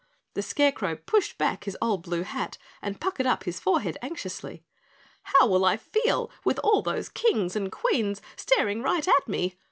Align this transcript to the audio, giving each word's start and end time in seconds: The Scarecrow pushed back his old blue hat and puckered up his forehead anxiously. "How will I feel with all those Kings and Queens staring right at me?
The 0.33 0.41
Scarecrow 0.41 0.95
pushed 0.95 1.37
back 1.37 1.65
his 1.65 1.77
old 1.79 2.01
blue 2.01 2.23
hat 2.23 2.57
and 2.81 2.99
puckered 2.99 3.27
up 3.27 3.43
his 3.43 3.59
forehead 3.59 3.99
anxiously. 4.01 4.63
"How 5.21 5.45
will 5.45 5.63
I 5.63 5.77
feel 5.77 6.31
with 6.43 6.57
all 6.63 6.81
those 6.81 7.07
Kings 7.07 7.55
and 7.55 7.71
Queens 7.71 8.19
staring 8.35 8.81
right 8.81 9.07
at 9.07 9.27
me? 9.27 9.59